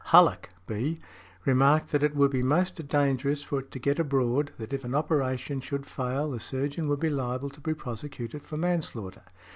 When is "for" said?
3.43-3.59, 8.41-8.57